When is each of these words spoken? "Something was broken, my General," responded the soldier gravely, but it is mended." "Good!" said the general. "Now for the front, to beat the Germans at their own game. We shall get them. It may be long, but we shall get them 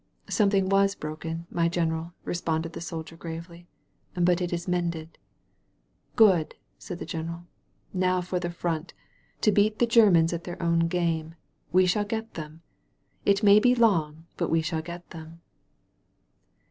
"Something 0.31 0.67
was 0.67 0.95
broken, 0.95 1.45
my 1.51 1.69
General," 1.69 2.13
responded 2.23 2.73
the 2.73 2.81
soldier 2.81 3.15
gravely, 3.15 3.67
but 4.15 4.41
it 4.41 4.51
is 4.51 4.67
mended." 4.67 5.19
"Good!" 6.15 6.55
said 6.79 6.97
the 6.97 7.05
general. 7.05 7.45
"Now 7.93 8.19
for 8.21 8.39
the 8.39 8.49
front, 8.49 8.95
to 9.41 9.51
beat 9.51 9.77
the 9.77 9.85
Germans 9.85 10.33
at 10.33 10.43
their 10.43 10.59
own 10.59 10.87
game. 10.87 11.35
We 11.71 11.85
shall 11.85 12.03
get 12.03 12.33
them. 12.33 12.63
It 13.27 13.43
may 13.43 13.59
be 13.59 13.75
long, 13.75 14.25
but 14.37 14.49
we 14.49 14.63
shall 14.63 14.81
get 14.81 15.07
them 15.11 15.41